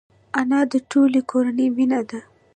انا 0.39 0.59
د 0.71 0.73
ټولې 0.91 1.21
کورنۍ 1.31 1.67
مینه 1.77 2.01
ده 2.09 2.19